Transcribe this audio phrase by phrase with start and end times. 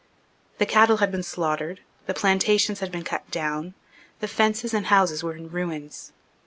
[0.57, 3.75] The cattle had been slaughtered: the plantations had been cut down:
[4.19, 6.11] the fences and houses were in ruins.